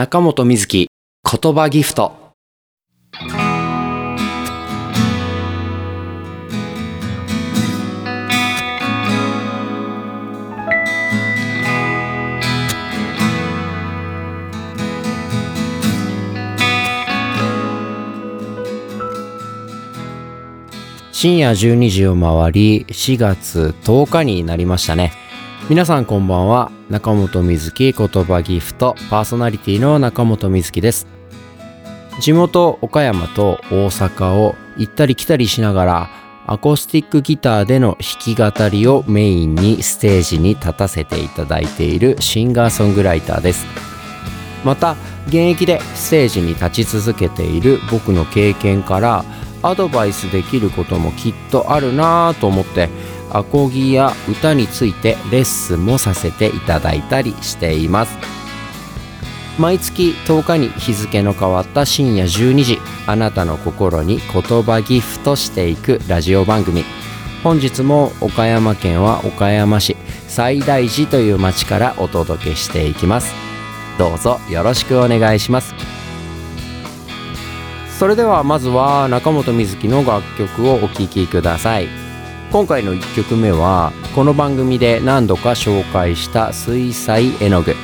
[0.00, 0.88] 中本瑞希
[1.30, 2.32] 言葉ギフト。
[21.12, 25.19] 深夜12時を回り4月10日になりましたね。
[25.70, 26.72] 皆さんこんばんは。
[26.88, 31.06] 中本瑞希言葉ギフトパーソナリティの中本瑞希です。
[32.20, 36.10] 地元岡山と大阪を行ったり来たりしながら
[36.48, 43.64] アコースティックギターでの弾き語りをメインにステージに立たせていただいているシンガーソングライターです。
[44.64, 44.96] また
[45.28, 49.24] 現役でステージに立ち続けている僕の経験から
[49.62, 52.88] アドバイスできることもきっとあるなぁと思って
[53.30, 58.18] アコギや歌についてレッスンもさせていただいたりしています。
[59.58, 66.84] 毎月10日に日付の変わった深夜12時あなたの心に言葉ギフトしていくラジオ番組。
[67.42, 69.96] 本日も岡山県は岡山市
[70.28, 73.34] 西大寺という町からお届けしていきます。
[73.98, 75.74] どうぞよろしくお願いします。
[77.98, 81.99] それではまずは中本瑞希の楽曲をお聴きください。
[82.52, 87.76] 今回の1曲目はこの番組で何度か紹介した水彩絵の具。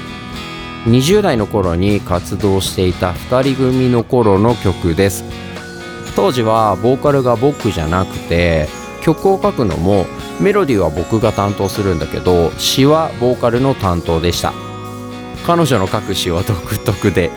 [0.86, 5.22] 20代の頃に活動していた2人組の頃の曲です。
[6.16, 8.66] 当時はボーカルが僕じゃなくて
[9.02, 10.04] 曲を書くのも
[10.40, 14.52] メロディーは僕が担当するんだけど詩はボーカルの担当でした。
[15.46, 17.30] 彼女の書く詩は独特で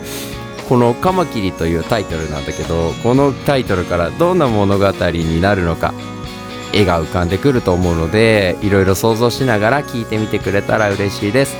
[0.67, 5.94] この「カマキリ」というタイトルなんだけどこのタイトルからどんな物語になるのか。
[6.73, 11.56] 絵が浮かんでくると思うのでいろいろ想像しながら聞いてみてくれたら嬉しいです。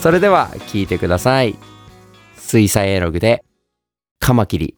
[0.00, 1.56] それでは聞いてください。
[2.36, 3.42] 水彩絵の具で
[4.20, 4.76] 「カマキリ」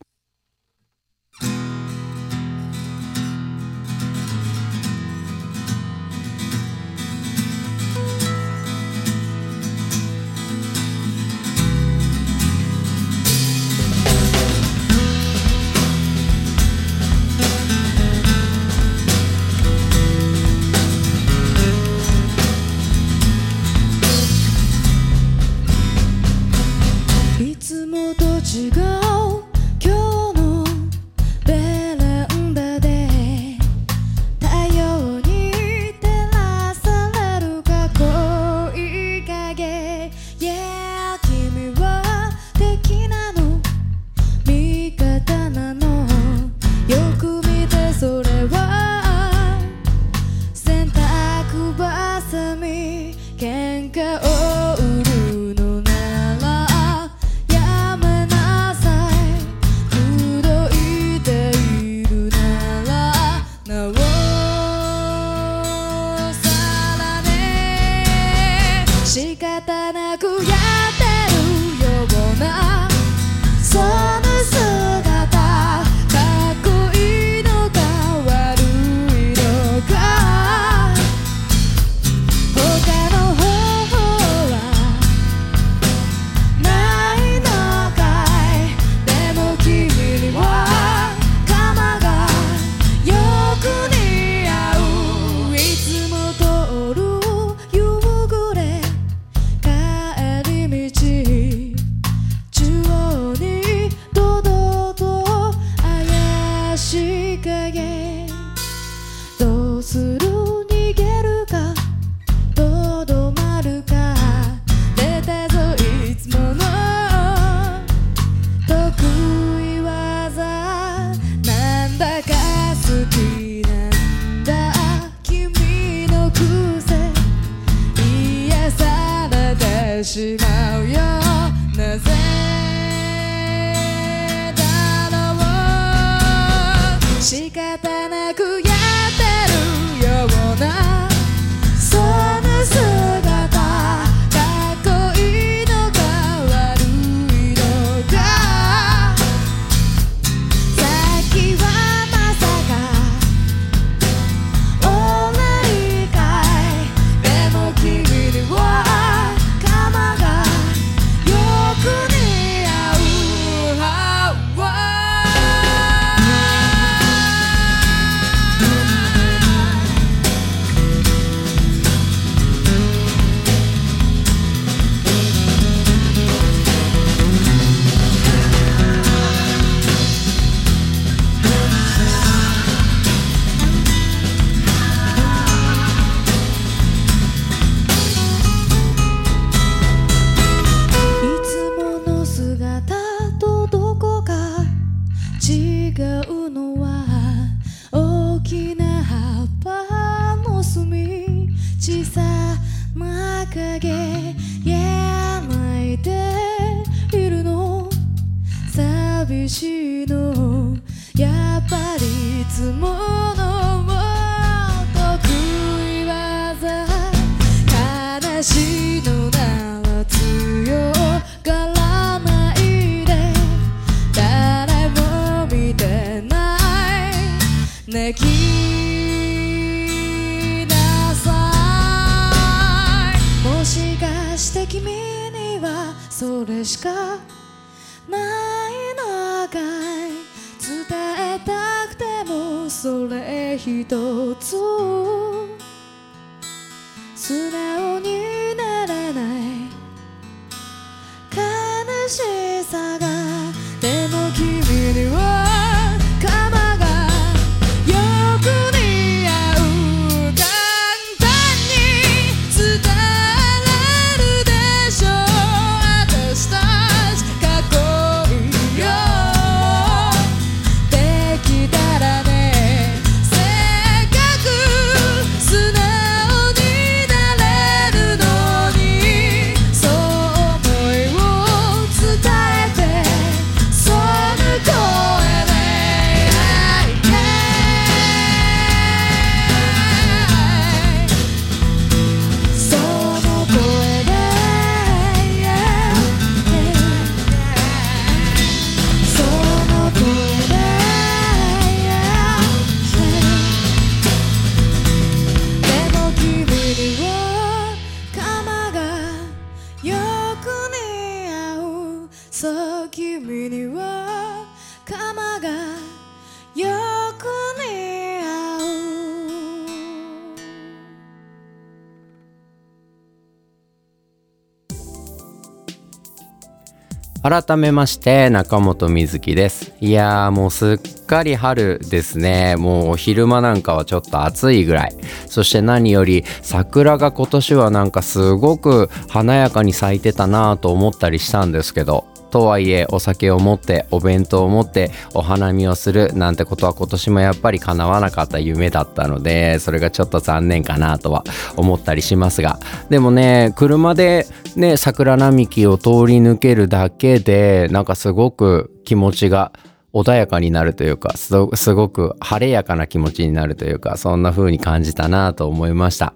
[327.28, 329.72] 改めまして中本瑞希です。
[329.80, 332.54] いやーもうすっかり春ですね。
[332.54, 334.96] もう昼間なんかはちょっと暑いぐらい。
[335.26, 342.06] そして何より桜が今年はなんかすごく華やかに咲いてたなぁと思ったりしたんですけど。
[342.36, 351.24] とはいえお酒を持ってお弁当を持ってお花見をするなんてことは今年もやっぱり叶わなかった夢だったのでそれがちょっと残念かなとは
[351.56, 352.58] 思ったりしますが
[352.90, 359.52] でもね車でね桜並木を通り抜けるだけでなんかすごく気持ちが
[359.94, 366.12] 穏やかになるというかすごく晴れやかな気持ちになるというかそんな風に感じたなと思いました。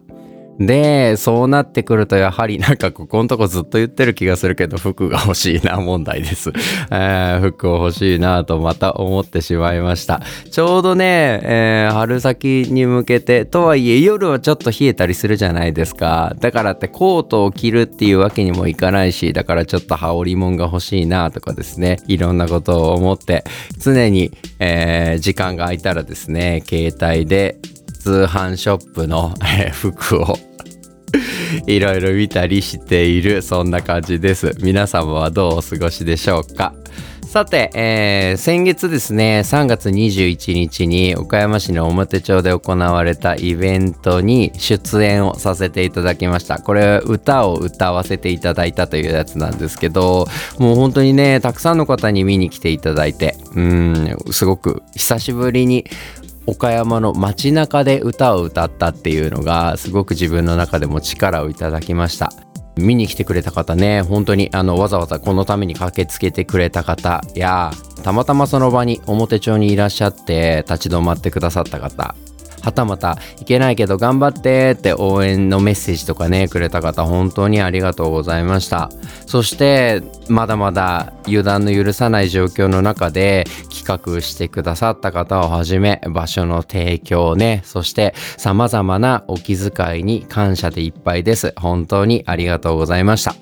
[0.60, 6.52] で、そうなってくるとやはりなんかここのとこずっと言ってる気がするけど服が欲しいな問題です。
[6.92, 10.20] えー服を欲しいなとまた思ってしまいました。
[10.50, 16.34] ちょうどね、えー春先に向けて、とはいえ夜はちょっと冷えたりするじゃないですか。
[16.40, 23.44] だからってコートを着るっていうわけにもいかないし、だからちょっと羽織物が欲しいなとかですね、いろんなことを思って、
[23.78, 27.56] 常に、えー時間が空いたらですね、携帯で
[28.00, 30.38] 通販ショップの、え服を
[31.66, 34.54] いろいろ見たりしているそんな感じです。
[34.60, 36.72] 皆様はどうお過ごしでしょうか？
[37.26, 46.58] さて、えー先月ですね3月21日に岡山市の表町で行われたイベントに出演をさせていただきました。
[46.58, 50.26] これ歌を歌わせていただいたというやつなんですけど
[50.58, 55.84] もう本当にねたくさんの方に見に来ていただいてうんすごく久しぶりに
[56.46, 62.32] 岡山の街中で歌を歌ったっていうのがすごく自分の中でも力をいただきました。
[62.76, 64.02] 見に来てくれた方ね。
[64.02, 67.20] 本当にあのわざわざこのために駆けつけてくれた方。
[67.34, 67.70] や
[68.02, 72.14] たまたまその場に表町にいらっしゃって立ち止まってくださった方。
[72.62, 78.90] はたまたいけないけど頑張ってって応援のメッセージとかねくれた方本当にありがとうございました。
[79.26, 91.54] そしてまだまだ油断の許さない状況の中で企画してくださった方をはじめ場所の提供ねそして様々なお気遣いに感謝でいっぱいです。
[91.56, 93.34] 本当にありがとうございました。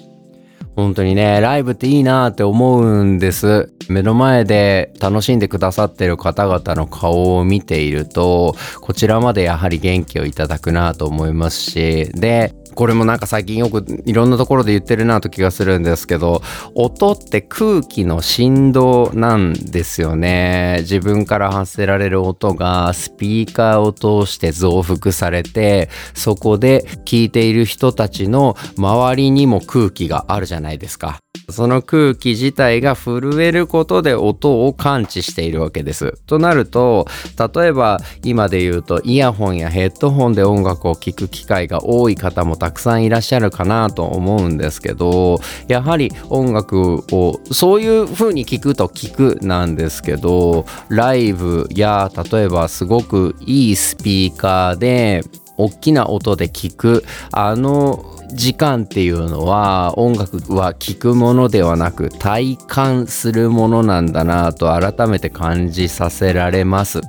[0.79, 3.73] 本当にね、ライブっていいなって思うんです。
[3.89, 16.43] 目の前で楽しんでくださってる方々の顔を見ていると、こちらまでやはり元気をいただくなと思いますし、で、これもなんか最近よくいろんなところで言ってるなと気がするんですけど、
[16.77, 20.77] 音って空気の振動なんですよね。
[20.83, 31.19] 自分から発せられる音がスピーカーを通して増幅されて、そこで聞いている人たちの周りにも空気があるじゃないないですか。
[31.51, 36.21] その空気自体が震えることで音を感知しているわけです。
[36.27, 37.07] となると
[37.55, 55.23] 例えば今で言うとイヤホンやヘッドホンで音楽を聴く機会が多い方もたくさんいらっしゃるかなと思うんですけどやはり音楽をそういう風に聞くと聞くなんですけどライブや例えばすごくいいスピーカーで
[55.57, 67.01] 大きな音で聞くあの時間っていうのは音楽は聞くものではなく体感するものなんだなと改めて感じさせられます。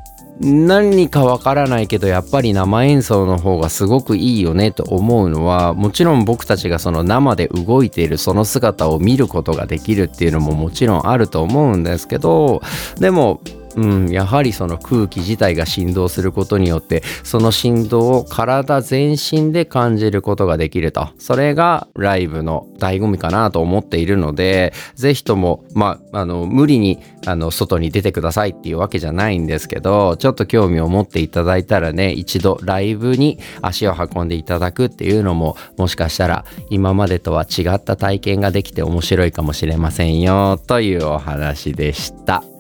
[0.42, 12.62] 何かわからないけどやっぱり生演奏の方がすごくいいよねと思うのはもちろん僕たちがその生で動いているその姿を見ることができるっていうのももちろんあると思うんですけど
[13.00, 13.42] でも
[13.76, 42.59] うん、やはりその空気自体が振動することによってその振動を体全身で感じることができるとそれがライブの醍醐味かなと思っているのでぜひともまあの無理にあの外に出てくださいっていうわけじゃないんですけどちょっと興味を持っていただいたらね一度ライブに足を運んでいただくっていうのももしかしたら今までとは違った体験ができて面白いかもしれませんよというお話でした。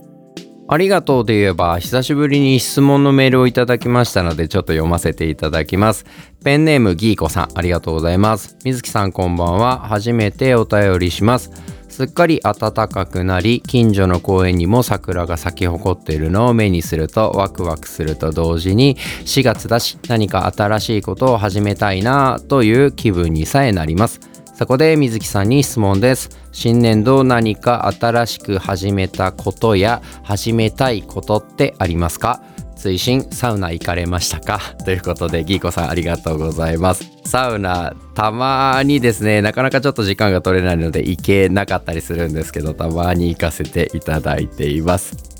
[0.71, 6.05] ありがとうといえば、久しぶりに質問のメールをいただきましたので、ちょっと読ませていただきます。
[6.43, 8.55] ペンネームギーコさん、ありがとうございます。
[8.63, 9.79] 水木さんこんばんは。
[9.79, 11.49] 初めてお便りします。
[11.89, 18.95] すっかり暖かくなり、近所の公園にも桜が咲き誇っているのを目にするとワクワクすると同時に、
[19.25, 24.19] 4月だし何か新しいことを始めたいなという気分にさえなります。
[24.59, 26.29] そこで水木さんに質問です。
[26.51, 32.43] 新年度何か新しく始めたことや始めたいことってありますか？
[32.75, 34.59] 追伸サウナ行かれましたか？
[34.83, 37.09] ということでギーコさんありがとうございます。
[37.23, 45.38] サウナたまにですねなかなかちょっと時間が取れないので行けなかったりするんですけどたまに行かせていただいています。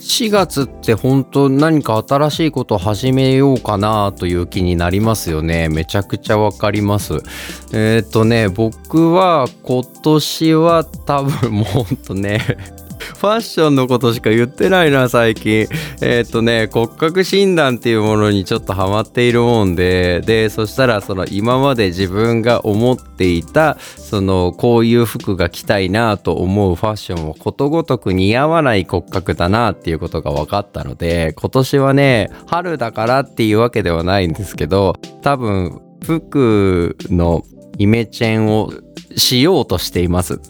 [0.00, 5.68] 4月って本当何か新しいことを始めようかなという気になりますよね。
[5.68, 7.18] めちゃくちゃわかります。
[7.74, 12.40] えっ、とね僕は今年は多分もうほんとね
[13.18, 15.66] ファッションのことしか言ってないな最近。
[16.02, 37.42] えっ、とね骨格診断っていうものにちょっとハマっているもんででそしたらその今まで自分が思っていたそのこういう服が着たいなと思うファッションをことごとく似合わない骨格だなっていうことが分かったので今年はね春だからっていうわけではないんですけど多分服の
[37.78, 38.70] イメチェンを
[39.16, 40.40] しようとしています。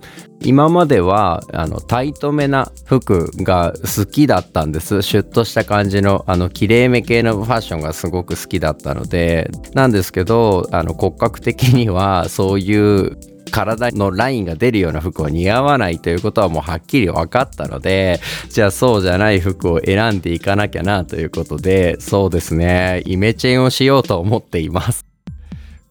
[0.43, 5.03] 今まではあのタイトめな服が好きだったんです。
[5.03, 9.51] シュッとした感じのあの綺麗め系のファッションがすごく好きだったので。
[9.75, 13.19] なんですけどあの骨格的にはそういう
[13.51, 23.03] 体のラインが出るような服は似合わないということはもうはっきり分かったのでじゃあそうじゃない服を選んでいかなきゃなということでそうですね。
[23.05, 25.10] イメチェンをしようと思っています。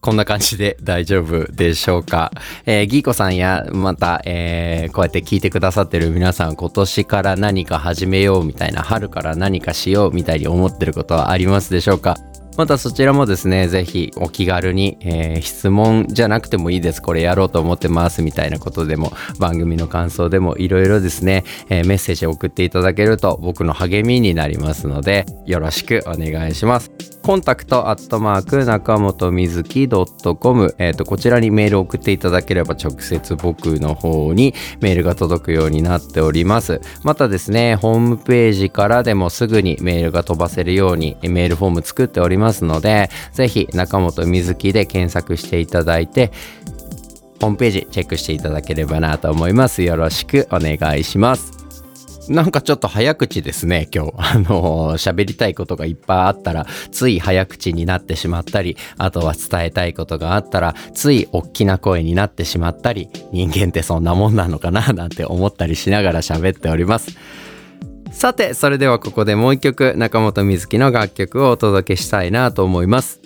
[0.00, 2.32] こんな感じで大丈夫でしょうか？
[2.64, 12.16] えー、ギーコさんや、また、えーこうやって聞いてくださってる皆さん、今年から何か始めようみたいな、春から何かしようみたいに思ってることはありますでしょうか？
[12.60, 17.00] またそちらもですね、ぜひお気軽に、えー質問じゃなくてもいいです。
[17.00, 27.10] これやろうと思ってますみたいなことでも、番組の感想でもいろいろですね、えーメッセージを送っていただけると僕の励みになりますので、よろしくお願いします。
[27.22, 46.32] コンタクトアットマーク中本みずき .com、えー、とこちらにメールを送っていただければ直接僕の方にメールが届くようになっておりますまたですねホームページからでもすぐにメールが飛ばせるようにメールフォーム作っておりますますのでぜひ中本みずきで検索していただいて
[47.40, 51.52] ホームページチェックしていただければなと思いますよろしくお願いします
[52.28, 54.12] なんかちょっと早口ですね、今日。
[54.18, 67.16] あのー喋りたいことがいっぱいあったら、つい早口になってしまったり、あとは伝えたいことがあったら、つい大きな声になってしまったり、人間ってそんなもんなのかな、なんて思ったりしながら喋っております。
[68.10, 73.20] さて、それではここでもう一曲、中本美月の楽曲をお届けしたいなと思います。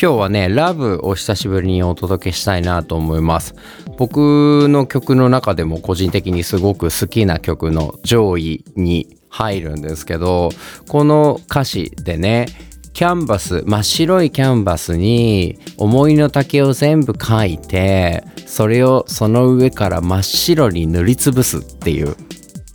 [0.00, 3.54] 今日はね、ラブを久しぶりにお届けしたいなと思います。
[3.98, 10.50] 僕の曲の中でも個人的にすごく好きな曲の上位に入るんですけど、
[10.88, 12.46] この歌詞でね、
[12.94, 22.16] キャンバス、真っ白いキャンバスに思いの丈を全部書いて、それをその上から真っ白に塗りつぶすっていう。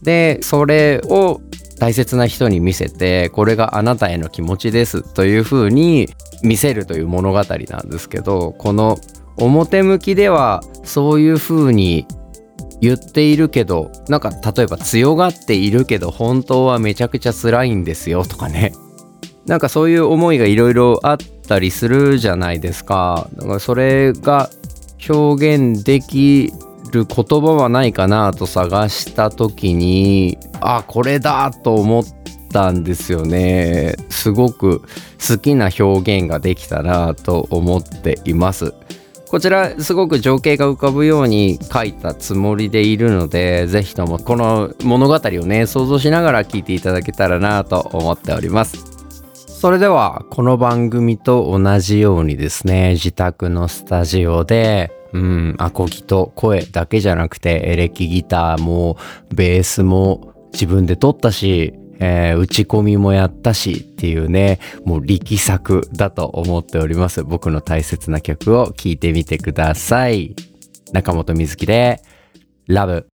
[0.02, 1.42] で、それを
[1.80, 6.10] 大切な人に見せてこれがあなたへの気持ちですというふうに
[6.44, 8.98] 見せるという物語なんですけどこの
[9.38, 12.08] 表向きではそういうふうに
[12.82, 18.74] 言っているけどなんか例えば強がっているけど本当はめちゃくちゃ辛いんですよとかね。
[19.46, 23.30] なんかそういう思いがいろいろあったりするじゃないですか。
[23.38, 24.50] だかそれが
[25.08, 26.52] 表現でき
[26.92, 32.04] る言葉はないかなと探した時にあこれだと思っ
[32.52, 33.96] たんですよね。
[34.10, 34.82] すごく
[35.28, 38.74] 好きな表現ができたなと思っています。
[39.30, 48.78] こちらすごく情景が浮かぶように書いたつもりでいるので是非ともこの物語をね想像しながら聞いていただけたらなと思っております。
[49.36, 58.98] それではこの番組と同じようにですね自宅のスタジオでうんアコギと声だけじゃなくてエレキギターも
[59.34, 67.24] ベースも自分で撮ったしえー、打ち込みもやったしっていうね、もう力作だと思っております。
[67.24, 70.36] 僕の大切な曲を聴いてみてください。
[70.92, 72.02] 中本瑞希で、
[72.68, 73.08] ラブ。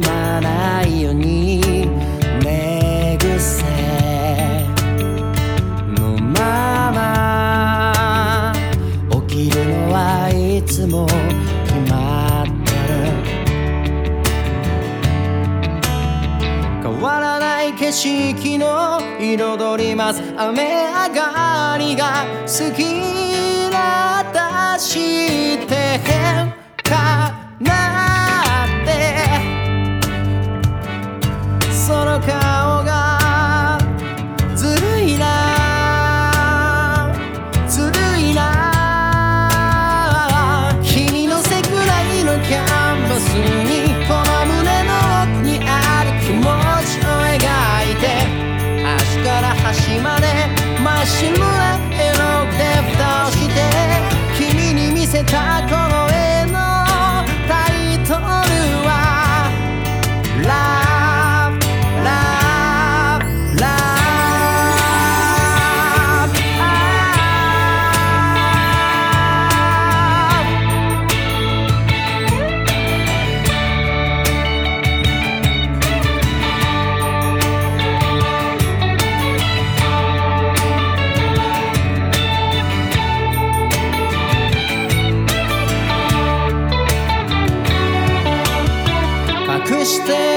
[0.00, 0.29] き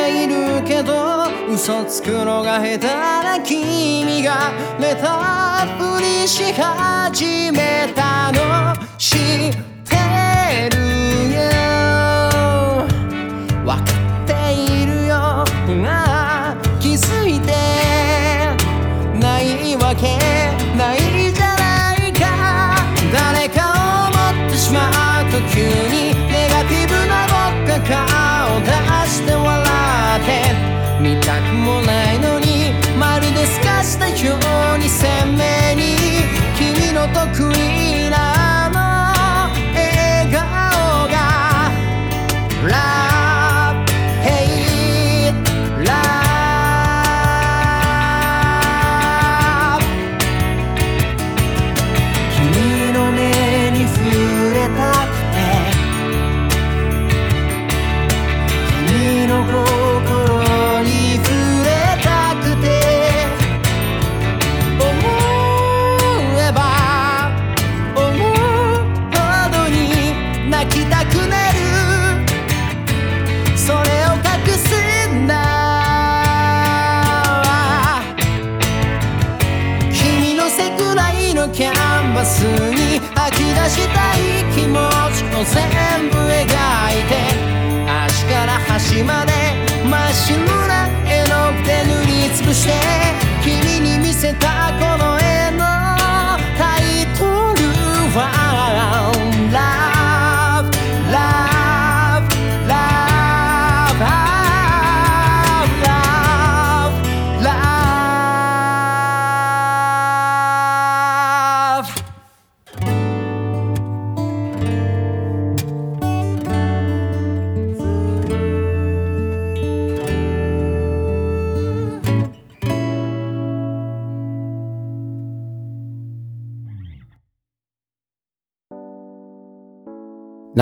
[0.03, 9.72] ているけど嘘つくのが下手な君がネタふりし始めたの。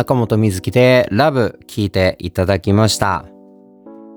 [0.02, 3.31] 中本瑞希でラブ聞いていただきました。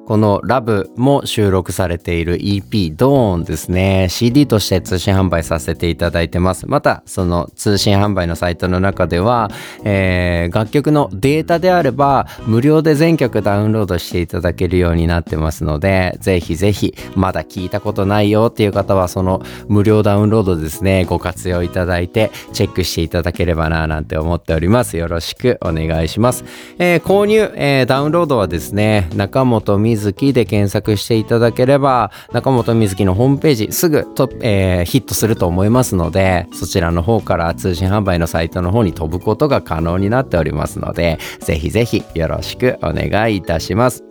[0.07, 4.09] このラブも収録されている EP ドーンですね。
[4.11, 6.67] CD として通信販売させていただいてます。
[6.69, 9.51] また、その通信販売のサイトの中では、
[9.85, 24.97] えー楽曲のデータであれば、無料で全曲ダウンロードしていただけるようになってますので、ぜひぜひ、まだ聞いたことないよっていう方は、その無料ダウンロードですね、ご活用いただいて、チェックしていただければな、なんて思っております。
[24.99, 26.45] よろしくお願いします。
[26.79, 44.03] えー購入、えーダウンロードはですね、中本みずきで検索していただければ、中本みずきのホームページすぐと、えーヒットすると思いますので、そちらの方から通信販売のサイトの方に飛ぶことが可能になっておりますので、ぜひぜひよろしくお願いいたします。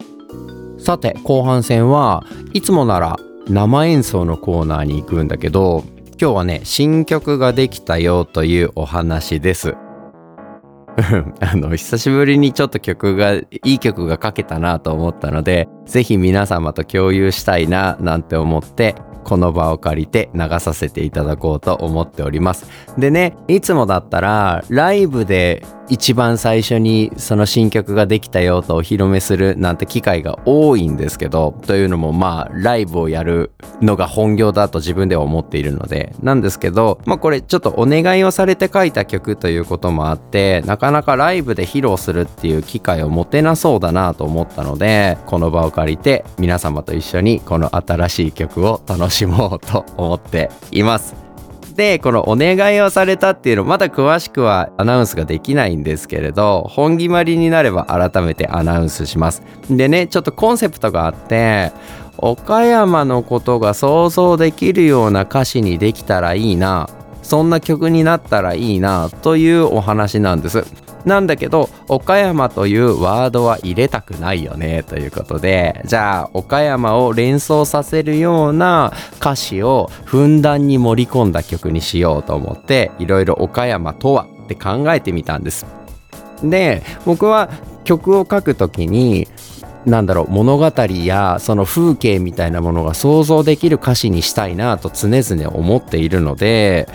[0.78, 3.18] さて、後半戦はいつもなら
[3.50, 5.84] 生演奏のコーナーに行くんだけど、
[6.20, 9.76] 今日はね、新曲ができたよというお話です。
[11.40, 22.68] あの、久しぶりにちょっと曲が、いい曲が書けたなと思ったので、ぜひ皆様と共有したいな、なんて思って、この場を借りて流させていただこうと思っております。
[22.98, 51.23] でね、いつもだったら、ライブで一番最初にその新曲ができたよとお披露目するなんて機会が多いんですけど、というのもまあ、ライブをやるのが本業だと自分では思っているので、なんですけど、まあこれちょっとお願いをされて書いた曲ということもあって、なかなかライブで披露するっていう機会を持てなそうだなと思ったので、この場を借りて皆様と一緒にこの新しい曲を楽しもうと思っています。
[51.76, 59.42] で、このお願いをされたっていうの、まだ詳しくはアナウンスができないんですけれど、本決まりになれば改めてアナウンスします。
[59.70, 61.72] でね、ちょっとコンセプトがあって、
[62.18, 66.90] 岡山のことが想像できるような歌詞にできたらいいな、
[67.24, 70.83] そんな曲になったらいいな、というお話なんです。
[71.06, 85.66] なんだけど、岡山というワードは入れたくないよね、ということで、じゃあ、岡山を連想させるような歌詞をふんだんに盛り込んだ曲にしようと思って、いろいろ岡山とはって考えてみたんです。
[86.42, 87.50] で、僕は
[87.84, 89.28] 曲を書くときに、
[89.86, 90.72] なんだろう物語
[91.04, 96.88] やその風景みたいなものが想像できる歌詞にしたいなと常々思っているので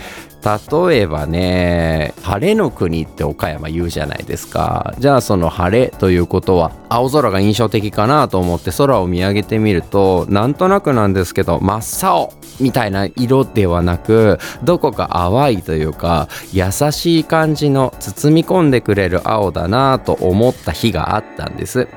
[0.45, 21.89] 例えばね晴れの国って岡山言うじゃないですかじゃあその晴れということは青空が印象的かなと思って空を見上げてみるとなんとなくなんですけど真っ青みたいな色ではなくどこか淡いというか優しい感じの包み込んでくれる青だなと思った日があったんです。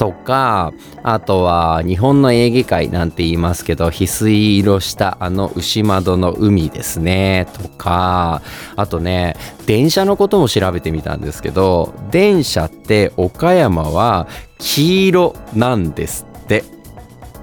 [0.00, 8.40] とかあとは日本のエーゲ海なんて言いますけど翡翠色したあの牛窓の海ですねとか
[8.76, 9.36] あとね
[9.66, 14.26] 電車のことも調べてみたんですけど電車って岡山は
[14.58, 16.64] 黄色なんですって。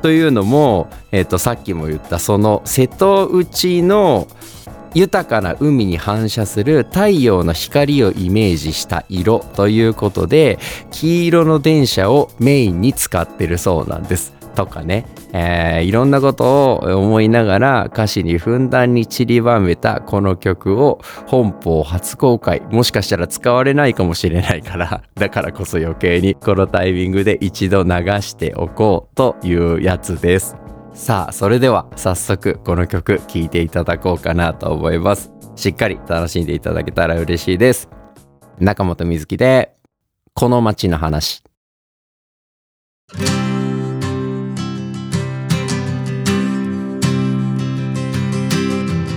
[0.01, 4.27] というのも、えっとさっきも言ったその瀬戸内の
[4.97, 10.57] 豊かな海に反射する太陽の光をイメージした色ということで
[10.89, 14.33] 黄色の電車をメインに使ってるそうなんです。
[14.55, 30.66] とかね、えーいろんなことを思いながら歌詞にふんだんに散りばめたこの曲を本邦初公開もしかしたら使われないかもしれないから だからこそ余計にこのタイミングで一度流しておこうというやつです。
[30.97, 35.31] さあそれでは早速この曲聴いていただこうかなと思います。
[35.55, 37.87] しっかり楽しんでいただけたら嬉しいです。
[38.59, 39.75] 中本瑞希で
[40.33, 41.43] この街の話。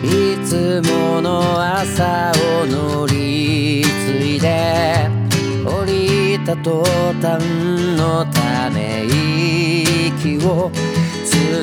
[0.04, 2.30] いつもの朝
[2.62, 5.08] を乗り継いで
[5.64, 6.84] 降りた途
[7.22, 7.42] 端
[7.96, 10.70] のため息を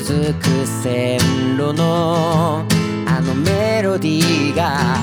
[0.01, 1.19] 続く線
[1.57, 2.65] 路の
[3.07, 4.97] あのメロディーが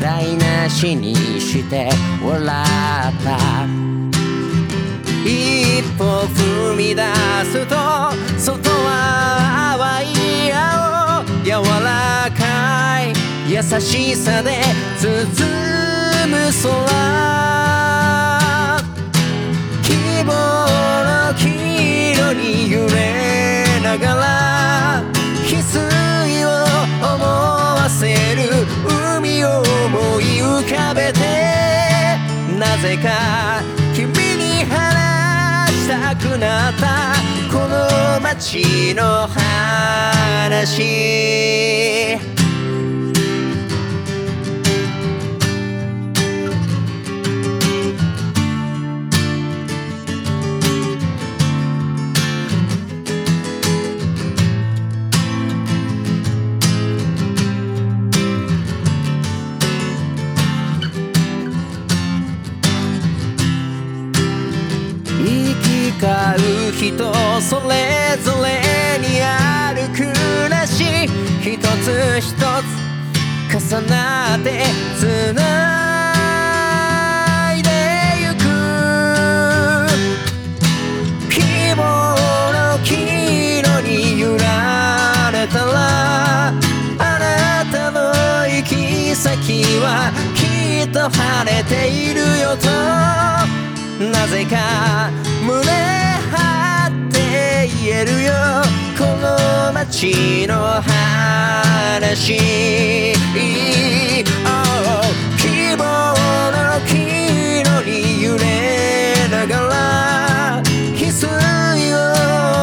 [0.00, 1.90] 台無しにして
[2.22, 3.36] 笑った。
[5.24, 7.02] 一歩踏み出
[7.44, 7.76] すと
[8.38, 10.90] 外は淡い青。
[11.44, 11.50] 柔
[11.82, 13.12] らかい
[13.52, 14.62] 優しさで
[14.98, 15.06] 包
[16.28, 17.39] む空。
[23.90, 25.02] ながら
[25.48, 26.48] 翡翠を
[27.02, 28.42] 思わせる
[29.18, 31.18] 海を思い浮かべて
[32.56, 33.60] なぜか
[33.92, 37.16] 君に話したくなった
[37.52, 40.70] この街の話。
[66.90, 70.12] 人それぞれにある暮
[70.48, 71.06] らし
[71.40, 72.40] 一つ一つ
[73.48, 74.64] 重なって
[74.98, 75.42] つな
[77.54, 77.70] いで
[78.22, 78.42] ゆく
[81.30, 81.40] 希
[81.76, 81.80] 望
[82.52, 82.88] の黄
[83.60, 86.52] 色に揺られたらあ
[86.98, 87.98] なたの
[88.48, 90.40] 行き先はき
[90.88, 92.68] っと晴れているよと
[94.12, 95.10] なぜか
[95.46, 95.90] 胸
[99.90, 102.38] の街の話
[104.46, 105.02] Oh
[105.36, 105.82] 希望
[106.52, 106.92] の黄
[107.60, 110.62] 色に揺れながら
[110.94, 111.26] 翡翠
[111.94, 111.96] を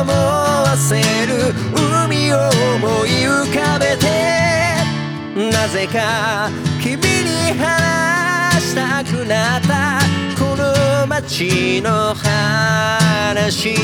[0.01, 0.95] 思わせ
[1.27, 1.53] る
[2.05, 2.35] 海を
[2.75, 4.05] 思い浮かべて
[5.51, 6.49] なぜか
[6.81, 9.99] 君に話したくなった
[10.39, 13.75] この街の話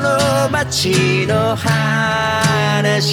[0.00, 3.10] の街の話。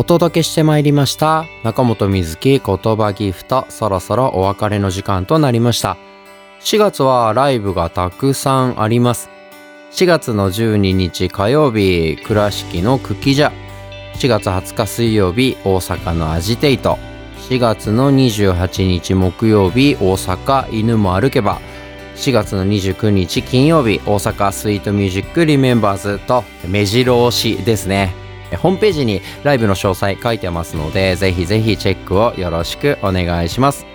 [0.00, 1.44] お届けしてまいりました。
[1.62, 3.66] 中本水木言葉ギフト。
[3.68, 5.98] そろそろお別れの時間となりました。
[6.60, 9.28] 4月はライブがたくさんあります。
[9.92, 13.52] 4月の12日火曜日倉敷のクキジャ
[14.14, 16.96] 4月20日水曜日大阪のアジテイト。
[17.50, 21.60] 4月の28日木曜日大阪犬も歩けば。
[22.16, 28.19] 4月の29日金曜日大阪スイートミュージックリメンバーズと目白押しですね。
[28.56, 33.86] ホームページにライブの詳細書いてますのでぜひぜひチェックをよろしくお願いします。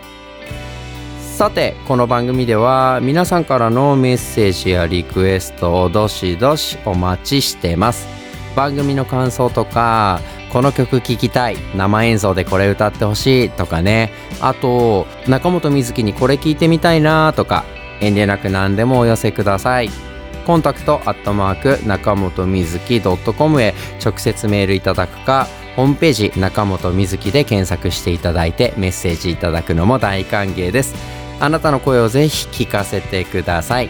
[1.36, 8.08] さてこの番組では皆さんからのメッセージやリクエストをどしどしお待ちしてます。
[8.56, 10.22] 番組の感想とか
[10.54, 14.14] この曲聴きたい生演奏でこれ歌ってほしいとかね。
[14.40, 17.66] あと中本瑞希にこれ聞いてみたいなとか
[18.00, 19.90] 遠慮なく何でもお寄せください。
[20.46, 30.96] コンタクトアットマーク中本瑞希 .com へ直接メールいただくかホームページ中本瑞希で検索していただいてメッセージいただくのも大歓迎です。
[31.40, 33.90] あなたの声をぜひ聞かせてください。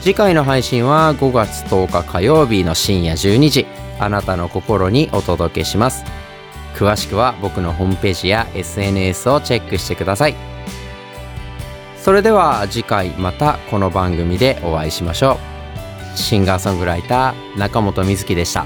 [0.00, 3.66] 次回の配信は5月10日火曜日の深夜12時
[3.98, 6.04] あなたの心にお届けします。
[6.74, 10.49] 詳しくは僕のホームページや SNS をチェックしてください。
[12.02, 15.38] それでは次回またこの番組でお会いしましょ
[16.14, 16.18] う。
[16.18, 18.64] シンガーソングライター中本瑞希でした。